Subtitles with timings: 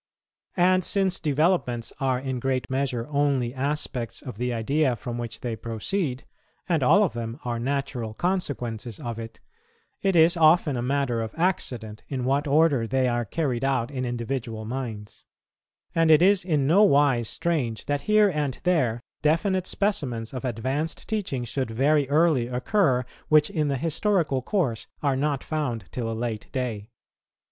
[0.57, 5.55] And since developments are in great measure only aspects of the idea from which they
[5.55, 6.25] proceed,
[6.67, 9.39] and all of them are natural consequences of it,
[10.01, 14.03] it is often a matter of accident in what order they are carried out in
[14.03, 15.23] individual minds;
[15.93, 21.07] and it is in no wise strange that here and there definite specimens of advanced
[21.07, 26.17] teaching should very early occur, which in the historical course are not found till a
[26.17, 26.89] late day.